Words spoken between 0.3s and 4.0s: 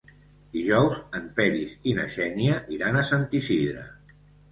Dijous en Peris i na Xènia iran a Sant Isidre.